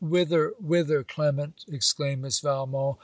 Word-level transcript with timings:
'Whither, 0.03 0.55
whither, 0.59 1.03
Clement!' 1.03 1.63
exclaimed 1.67 2.23
Miss 2.23 2.39
Valmont. 2.39 2.97